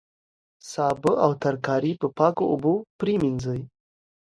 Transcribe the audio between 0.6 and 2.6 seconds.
سابه او ترکاري په پاکو